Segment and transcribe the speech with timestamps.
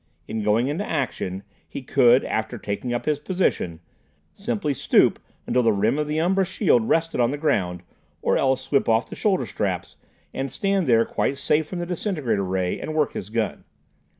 [0.27, 3.81] In going into action he could, after taking up his position,
[4.33, 7.83] simply stoop until the rim of the umbra shield rested on the ground,
[8.19, 9.97] or else slip off the shoulder straps,
[10.33, 13.63] and stand there, quite safe from the disintegrator ray, and work his gun.